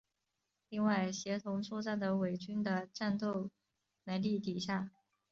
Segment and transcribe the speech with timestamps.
[0.69, 3.51] 另外协同作战的伪军的战斗
[4.05, 4.89] 能力低下。